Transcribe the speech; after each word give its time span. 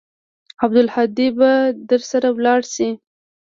عبدالهادي 0.63 1.27
به 1.37 1.51
درسره 1.89 2.29
ولاړ 2.37 2.61
سي. 2.73 2.89